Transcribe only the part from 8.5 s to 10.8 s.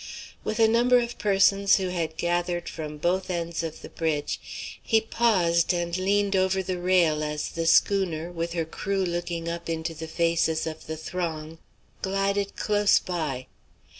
her crew looking up into the faces